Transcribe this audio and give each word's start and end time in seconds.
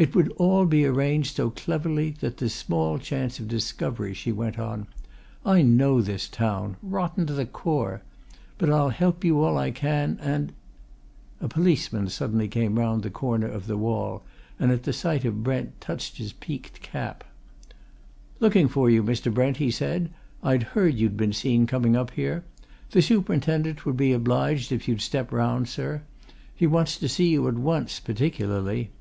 "It 0.00 0.14
would 0.14 0.28
all 0.36 0.64
be 0.64 0.84
arranged 0.86 1.34
so 1.34 1.50
cleverly 1.50 2.10
that 2.20 2.36
there's 2.36 2.54
small 2.54 3.00
chance 3.00 3.40
of 3.40 3.48
discovery," 3.48 4.14
she 4.14 4.30
went 4.30 4.56
on. 4.56 4.86
"I 5.44 5.62
know 5.62 6.00
this 6.00 6.28
town 6.28 6.76
rotten 6.84 7.26
to 7.26 7.32
the 7.32 7.44
core! 7.46 8.02
But 8.58 8.70
I'll 8.70 8.90
help 8.90 9.24
you 9.24 9.40
all 9.42 9.58
I 9.58 9.72
can, 9.72 10.16
and" 10.22 10.52
A 11.40 11.48
policeman 11.48 12.08
suddenly 12.10 12.46
came 12.46 12.78
round 12.78 13.02
the 13.02 13.10
corner 13.10 13.48
of 13.48 13.66
the 13.66 13.76
wall, 13.76 14.22
and 14.56 14.70
at 14.70 14.84
sight 14.94 15.24
of 15.24 15.42
Brent 15.42 15.80
touched 15.80 16.18
his 16.18 16.32
peaked 16.32 16.80
cap. 16.80 17.24
"Looking 18.38 18.68
for 18.68 18.88
you, 18.88 19.02
Mr. 19.02 19.34
Brent," 19.34 19.56
he 19.56 19.72
said. 19.72 20.12
"I 20.44 20.58
heard 20.58 20.94
you'd 20.94 21.16
been 21.16 21.32
seen 21.32 21.66
coming 21.66 21.96
up 21.96 22.12
here. 22.12 22.44
The 22.92 23.02
superintendent 23.02 23.84
would 23.84 23.96
be 23.96 24.12
obliged 24.12 24.70
if 24.70 24.86
you'd 24.86 25.00
step 25.00 25.32
round, 25.32 25.68
sir; 25.68 26.02
he 26.54 26.68
wants 26.68 26.96
to 26.98 27.08
see 27.08 27.30
you 27.30 27.48
at 27.48 27.54
once, 27.56 27.98
particularly." 27.98 28.92